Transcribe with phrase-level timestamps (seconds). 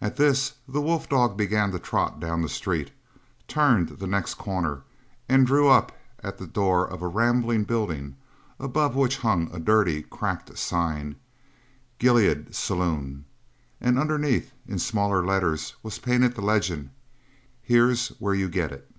[0.00, 2.90] At this the wolf dog began to trot down the street,
[3.46, 4.82] turned the next corner,
[5.28, 8.16] and drew up at the door of a rambling building
[8.58, 11.14] above which hung a dirty, cracked sign:
[12.00, 13.24] "GILEAD SALOON"
[13.80, 16.90] and underneath in smaller letters was painted the legend:
[17.62, 18.90] "Here's where you get it!"